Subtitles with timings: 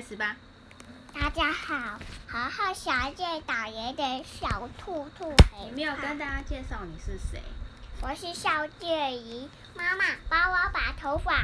[0.00, 0.34] 开始吧。
[1.12, 5.30] 大家好，好好小姐导演的小兔兔
[5.62, 7.42] 你没有跟大家介绍你是谁？
[8.00, 11.42] 我是小姐姨，妈妈帮我把头发。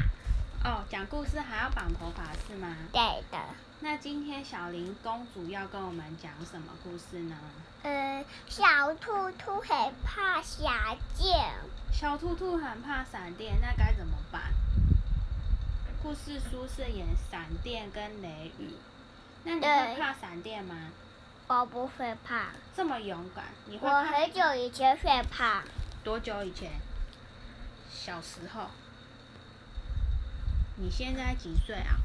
[0.65, 2.75] 哦，讲故事还要绑头发是吗？
[2.91, 3.39] 对的。
[3.81, 7.37] 那今天小林公主要跟我们讲什么故事呢？
[7.83, 11.53] 呃，小兔兔很怕闪电。
[11.93, 14.45] 小兔兔很怕闪电，那该怎么办？
[16.07, 18.71] 故事书是演闪电跟雷雨。
[19.43, 20.93] 那你会怕闪电吗？
[21.49, 22.51] 我不会怕。
[22.77, 25.65] 这么勇敢，你会我很久以前会怕。
[26.05, 26.71] 多久以前？
[27.91, 28.71] 小时候。
[30.77, 31.97] 你现在几岁啊？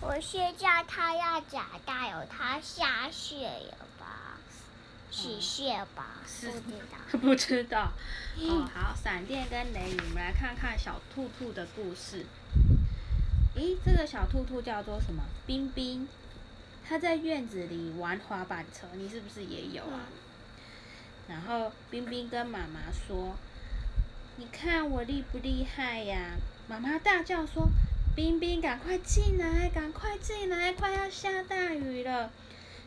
[0.00, 4.38] 我现在他要长大，有他下雪了吧？
[5.10, 6.06] 几岁吧？
[6.24, 6.96] 不知道。
[7.20, 7.92] 不知道。
[8.38, 12.24] 哦，好，闪电跟雷雨，我们来看看小兔兔的故事。
[13.54, 15.22] 咦，这个小兔兔叫做什么？
[15.46, 16.08] 冰冰。
[16.84, 20.08] 他在院子里玩滑板车，你是不是也有啊？
[21.28, 23.36] 然后冰冰跟妈妈说
[24.36, 26.32] ：“你看我厉不厉害呀？”
[26.66, 27.68] 妈妈大叫说
[28.16, 32.30] ：“冰冰，赶快进来，赶快进来，快要下大雨了。”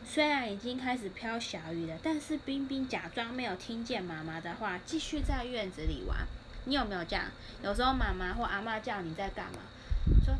[0.06, 6.26] 虽然已经开始飘小雨了，但是冰冰假装没有听见妈妈的话，继续在院子里玩。
[6.64, 7.24] 你有没有这样？
[7.62, 9.60] 有时候妈妈或阿妈叫你在干嘛？
[10.24, 10.34] 说。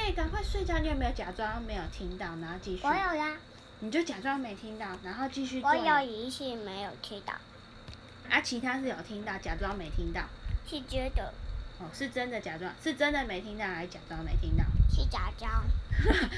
[0.00, 0.78] 妹妹，赶快睡觉！
[0.78, 2.82] 你有没有假装没有听到，然后继续？
[2.86, 3.36] 我有呀。
[3.80, 7.34] 你就假装没听到，然后继续我有一次没有听到。
[8.30, 10.22] 啊，其他是有听到，假装没听到。
[10.66, 11.32] 是真的。
[11.78, 12.72] 哦，是真的假装？
[12.82, 14.64] 是真的没听到，还是假装没听到？
[14.90, 15.50] 是假装。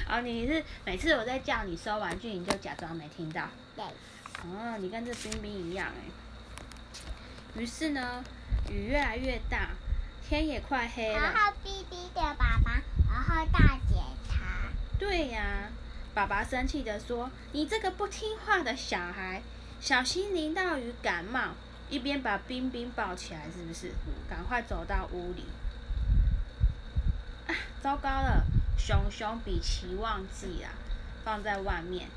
[0.09, 3.47] 哦，你是每次我在叫你收玩具，你就假装没听到。
[3.75, 3.83] 对。
[4.43, 7.59] 哦，你跟这冰冰一样哎。
[7.59, 8.23] 于是呢，
[8.69, 9.69] 雨越来越大，
[10.27, 11.19] 天也快黑了。
[11.19, 12.81] 然后，B B 的爸爸。
[13.33, 13.97] 然后大检
[14.29, 14.69] 查。
[14.99, 15.69] 对呀，
[16.13, 19.41] 爸爸生气的说：“你这个不听话的小孩，
[19.81, 21.53] 小心淋到雨感冒。”
[21.89, 23.91] 一边把冰冰抱起来，是不是？
[24.27, 25.45] 赶快走到屋里。
[27.47, 28.45] 啊，糟糕了，
[28.77, 30.69] 熊熊比奇忘记了
[31.23, 32.07] 放在外面。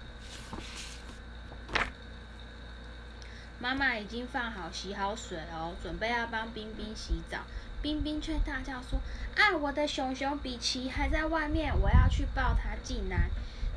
[3.58, 7.38] 妈妈已经放好洗好水哦，准备要帮冰冰洗澡。
[7.82, 9.00] 冰冰却大叫说
[9.36, 13.28] ：“啊，我的熊熊比奇还在外面，我要去抱它进来。”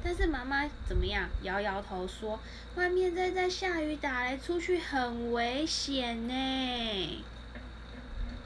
[0.01, 1.29] 但是妈妈怎么样？
[1.41, 2.39] 摇摇头说
[2.75, 7.23] ：“外面在在下雨，打雷出去很危险呢。”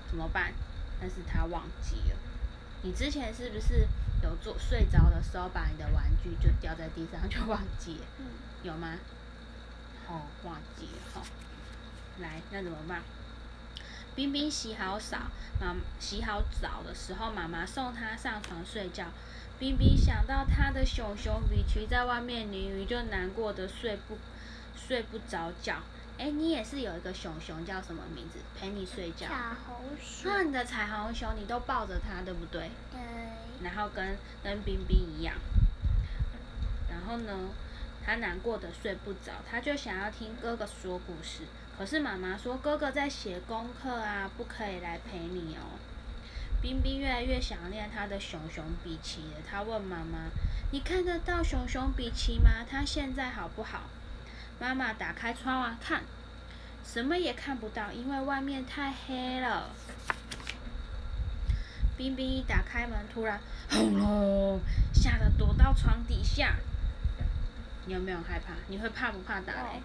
[0.09, 0.52] 怎么办？
[1.00, 2.18] 但是他忘记了。
[2.81, 3.88] 你之前是不是
[4.24, 8.06] 有做睡着的时候，把你的玩具就掉在地上就忘记了？
[8.63, 8.97] 有吗？
[10.08, 11.22] 哦，忘记了哈。
[12.19, 13.02] 来，那怎么办？
[14.16, 15.18] 冰冰洗好澡，
[15.59, 19.06] 妈洗好澡的时候，妈妈送她上床睡觉。
[19.59, 24.18] 冰冰想到她的熊熊比奇在外面淋雨，就难过的睡不
[24.75, 25.78] 睡不着觉。
[26.19, 28.38] 哎，你也是有一个熊熊，叫什么名字？
[28.59, 29.28] 陪你睡觉。
[29.28, 30.31] 彩虹熊。
[30.31, 32.69] 那你的彩虹熊，你都抱着它，对不对？
[32.91, 33.00] 对。
[33.63, 35.35] 然后跟跟冰冰一样。
[36.88, 37.50] 然后呢，
[38.06, 41.44] 他难过的睡不着，他就想要听哥哥说故事。
[41.78, 45.80] 可是妈妈说哥哥在写功课啊，不可以来陪你哦。
[46.62, 49.42] 冰冰越来越想念他的熊熊比奇了。
[49.50, 50.30] 他问妈妈
[50.72, 52.64] ：“你看得到熊熊比奇吗？
[52.70, 53.82] 他现在好不好？”
[54.62, 56.04] 妈妈打开窗啊，看，
[56.86, 59.72] 什么也看不到，因为外面太黑了。
[61.98, 64.62] 冰冰一打开门，突然轰隆，
[64.94, 66.56] 吓得躲到床底下。
[67.86, 68.54] 你有没有害怕？
[68.68, 69.82] 你会怕不怕打雷？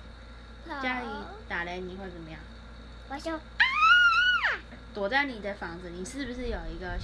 [0.82, 1.06] 家里
[1.48, 2.38] 打雷你会怎么样？
[3.08, 3.40] 我就啊！
[4.92, 6.98] 躲在你的房子，你是不是有一个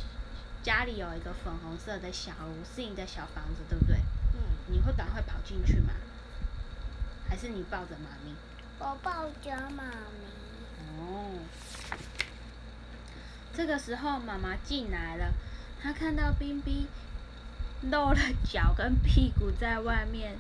[0.63, 3.97] 家里有一个粉红色的小屋，是你的小房子，对不对？
[4.35, 4.41] 嗯。
[4.69, 5.95] 你会赶快跑进去吗？
[7.29, 8.35] 还是你抱着妈咪？
[8.79, 10.99] 我抱着妈咪。
[10.99, 11.41] 哦。
[13.57, 15.33] 这个时候妈妈进来了，
[15.83, 16.87] 她看到冰冰
[17.91, 20.37] 露了脚跟屁股在外面，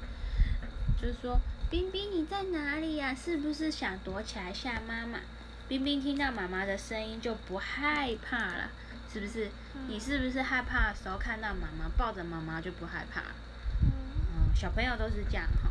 [1.00, 1.40] 就说。
[1.70, 3.14] 冰冰，你在哪里呀？
[3.14, 5.18] 是不是想躲起来吓妈妈？
[5.66, 8.70] 冰冰听到妈妈的声音就不害怕了，
[9.12, 9.50] 是不是？
[9.88, 13.20] 你是不是害怕的时候看到妈妈抱着妈妈就不害怕？
[13.20, 15.70] 嗯，小朋友都是这样哈。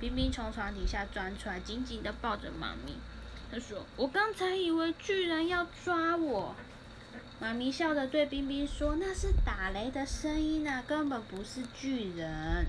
[0.00, 2.98] 冰冰从床底下钻出来，紧紧的抱着妈咪。
[3.50, 6.54] 他说：“我刚才以为巨人要抓我。”
[7.40, 12.66] 妈咪笑着对冰冰说：“那是打雷的声音啊，根本不是巨人。”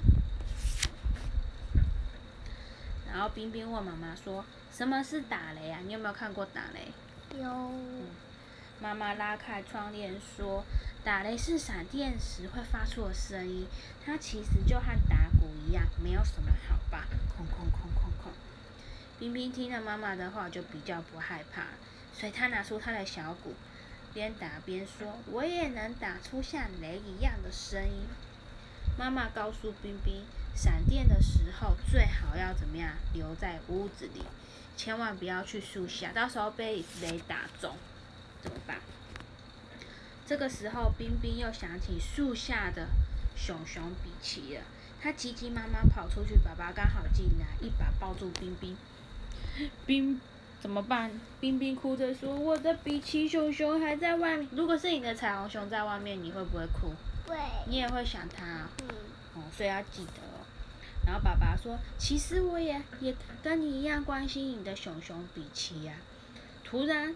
[3.20, 5.82] 然后冰冰问妈妈说：“什么是打雷啊？
[5.86, 6.88] 你有没有看过打雷？”
[7.38, 7.70] 有。
[8.80, 10.64] 妈妈拉开窗帘说
[11.04, 13.68] ：“打雷是闪电时会发出的声音，
[14.06, 18.32] 它其实就和打鼓一样，没有什么好吧。”空空空空空。
[19.20, 21.64] 冰冰听了妈妈的话，就比较不害怕，
[22.14, 23.54] 所以她拿出她的小鼓，
[24.14, 28.08] 边打边说：“我也能打出像雷一样的声音。”
[28.98, 30.24] 妈妈告诉冰冰，
[30.62, 32.92] 闪电的时候最好要怎么样？
[33.14, 34.22] 留在屋子里，
[34.76, 37.78] 千万不要去树下，到时候被雷打中。
[38.42, 38.76] 怎么办？
[40.28, 42.90] 这个时候，冰冰又想起树下的
[43.38, 44.62] 熊熊比奇了。
[45.02, 48.76] 他急急忙忙跑出去，爸爸刚好进来，一把抱住冰冰。
[49.86, 50.20] 冰
[50.60, 51.10] 怎么办？
[51.40, 56.94] 冰冰哭着说：“我的比奇熊熊还在外面。”如果是你的彩虹熊在外面，你会不会哭？
[57.28, 57.38] 会。
[57.68, 58.68] 你也会想他。
[58.82, 58.90] 嗯。
[59.36, 60.29] 哦，所以要记得哦。
[61.06, 65.94] 然后爸爸说：“其实我也也跟你一样关心你的熊熊比奇呀。”
[66.64, 67.16] 突然。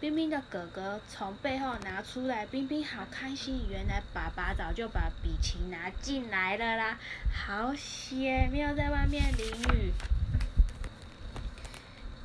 [0.00, 6.96] 冰冰的哥哥从背后拿出来，冰冰好开心，原来爸爸早就把比奇拿进来了啦，
[7.34, 9.92] 好险，没有在外面淋雨。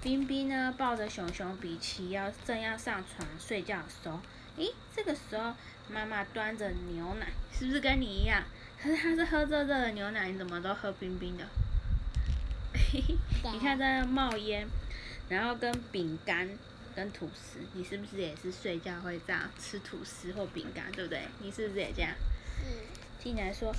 [0.03, 4.19] 冰冰呢，抱着熊熊比奇要正要上床睡觉的时候，
[4.55, 5.55] 咦，这个时候
[5.89, 8.43] 妈妈端着牛奶，是不是跟你一样？
[8.83, 11.45] 可是他是喝热热的牛奶，你怎么都喝冰冰的？
[12.93, 14.67] 你看在冒烟，
[15.29, 16.49] 然后跟饼干。
[16.95, 21.23] 跟吐司，你是不是也是睡觉会这样吃吐司或饼干，对不对？
[21.39, 22.11] 你是不是也这样？
[22.59, 22.85] 嗯。
[23.17, 23.73] 进来说，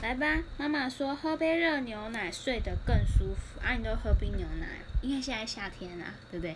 [0.00, 3.58] 来吧，妈妈说喝杯热牛奶睡得更舒服。
[3.60, 4.68] 啊，你都喝冰牛奶，
[5.02, 6.54] 因为现在夏天啊，对不对？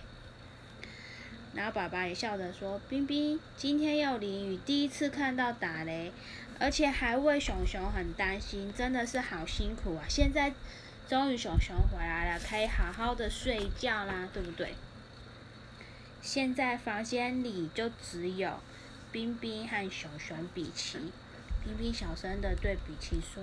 [1.52, 6.12] 然后爸爸也笑着说，冰冰今天要淋雨，第一次看到打雷，
[6.58, 10.04] 而且还为熊熊很担心，真的是好辛苦啊！
[10.08, 10.52] 现在
[11.08, 14.74] 终于熊熊回来了，可以好好的睡觉啦，对不对？
[16.22, 18.60] 现在房间里就只有
[19.12, 20.98] 冰冰和熊熊比奇。
[21.62, 23.42] 冰冰小声的对比奇说：“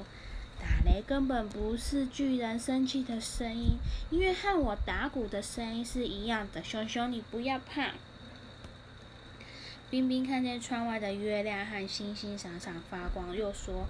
[0.60, 3.78] 打雷根本不是巨人生气的声音，
[4.10, 6.64] 因为和我打鼓的声音是一样的。
[6.64, 7.92] 熊熊，你不要怕。”
[9.92, 13.86] 冰冰看见窗外的月亮和星星闪闪发光，又说：“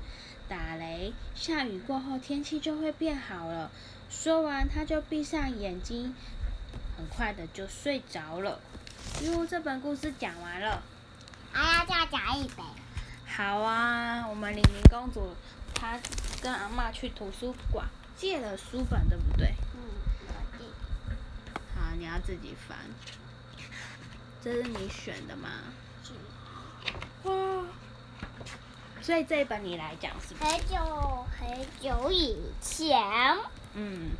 [0.49, 3.69] 打雷，下雨过后天气就会变好了。”
[4.09, 6.15] 说完，他就闭上眼睛，
[6.97, 8.59] 很快的就睡着了。
[9.21, 10.81] 哟，这本故事讲完了，
[11.51, 12.65] 还要再讲一本。
[13.27, 15.35] 好啊，我们玲玲公主
[15.75, 15.99] 她
[16.41, 17.85] 跟阿妈去图书馆
[18.17, 19.53] 借了书本，对不对？
[19.75, 20.65] 嗯，
[21.75, 22.75] 好，你要自己翻。
[24.43, 25.47] 这是你选的吗？
[27.23, 27.29] 是。
[27.29, 27.63] 哇！
[29.01, 30.35] 所以这一本你来讲是？
[30.35, 32.99] 很久很久以前。
[33.73, 34.11] 嗯。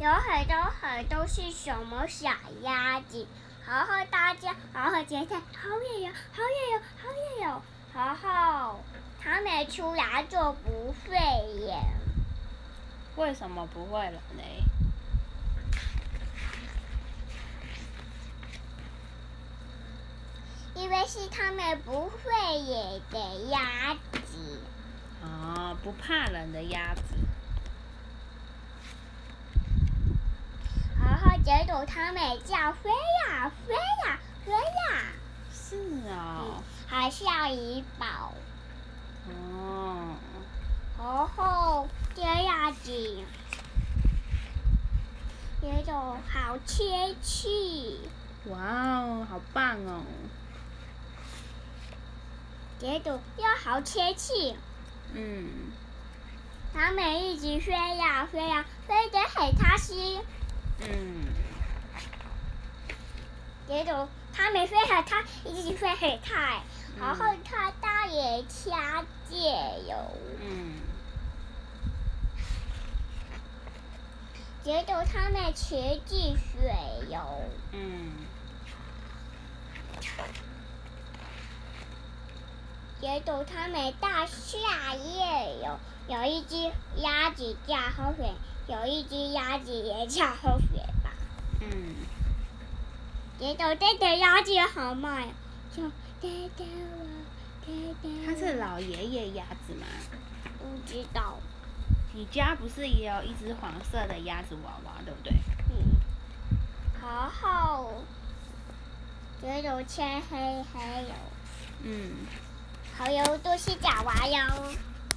[0.00, 2.30] 有很多很多是什么小
[2.62, 3.26] 鸭子？
[3.68, 7.62] 然后大家，然后觉得好远哟，好远哟，好远哟。
[7.94, 8.80] 然后
[9.20, 11.16] 他们出来就不会
[11.66, 11.76] 耶。
[13.16, 14.42] 为什么不会了呢？
[21.00, 23.18] 因为是他们不会演的
[23.48, 24.60] 鸭子。
[25.22, 27.00] 哦，不怕人的鸭子。
[31.02, 33.72] 然后结果他们叫飞呀飞
[34.04, 34.58] 呀飞呀，
[35.50, 35.78] 是
[36.10, 38.34] 啊，还下一宝。
[39.26, 40.16] 哦。
[40.98, 42.92] 然后这样子，
[45.62, 48.00] 有种好天气。
[48.48, 50.02] 哇哦，好棒哦！
[52.80, 54.56] 结果又好切气。
[55.12, 55.70] 嗯。
[56.72, 60.20] 他们一直飞呀飞呀，飞得很开心。
[60.78, 61.26] 嗯，
[63.66, 66.62] 结果他们飞很，他一直飞很快，
[66.98, 69.36] 然后他大也掐界
[69.88, 70.12] 哟。
[70.40, 70.80] 嗯。
[74.62, 76.72] 结果他们全进水
[77.10, 77.18] 游。
[77.72, 78.12] 嗯。
[83.00, 88.30] 结果他们大夏夜哟，有一只鸭子叫喝水。
[88.68, 91.10] 有一只鸭子也叫喝水吧。
[91.60, 91.96] 嗯。
[93.38, 95.34] 结果这个鸭子好慢呀，
[95.74, 97.04] 就哒哒哇
[97.72, 98.08] 哒哒。
[98.26, 99.86] 它是老爷爷鸭子吗？
[100.58, 101.38] 不知道。
[102.12, 105.32] 你家不是也有一只黄色的鸭子娃娃，对不对？
[105.70, 105.96] 嗯。
[107.00, 107.92] 好好。
[109.40, 110.36] 结果天黑
[110.72, 111.14] 黑哟。
[111.82, 112.26] 嗯。
[112.98, 114.38] 好哟，都是假娃哟。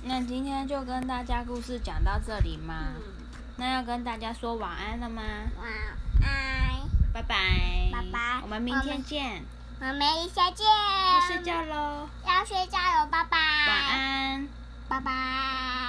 [0.03, 2.87] 那今天就跟大家故事讲到这里嘛。
[2.95, 3.01] 嗯。
[3.55, 5.21] 那要跟大家说晚安了吗？
[5.57, 5.69] 晚
[6.21, 6.79] 安，
[7.13, 7.35] 拜拜，
[7.91, 9.43] 拜拜，我们明天见。
[9.79, 10.65] 我们明天见。
[10.65, 13.37] 要睡觉喽，要睡觉喽，拜拜。
[13.67, 14.47] 晚安。
[14.89, 15.82] 拜拜。